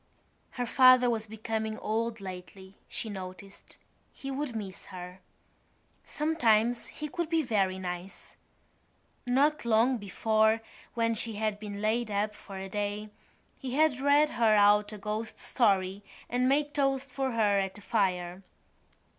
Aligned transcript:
Her 0.57 0.65
father 0.65 1.11
was 1.11 1.27
becoming 1.27 1.77
old 1.77 2.19
lately, 2.19 2.75
she 2.87 3.07
noticed; 3.07 3.77
he 4.11 4.31
would 4.31 4.55
miss 4.55 4.87
her. 4.87 5.19
Sometimes 6.03 6.87
he 6.87 7.07
could 7.07 7.29
be 7.29 7.43
very 7.43 7.77
nice. 7.77 8.35
Not 9.27 9.63
long 9.63 9.97
before, 9.99 10.61
when 10.95 11.13
she 11.13 11.33
had 11.33 11.59
been 11.59 11.81
laid 11.83 12.09
up 12.09 12.33
for 12.33 12.57
a 12.57 12.67
day, 12.67 13.11
he 13.59 13.75
had 13.75 13.99
read 13.99 14.31
her 14.31 14.55
out 14.55 14.91
a 14.91 14.97
ghost 14.97 15.37
story 15.37 16.01
and 16.27 16.49
made 16.49 16.73
toast 16.73 17.11
for 17.11 17.33
her 17.33 17.59
at 17.59 17.75
the 17.75 17.81
fire. 17.81 18.41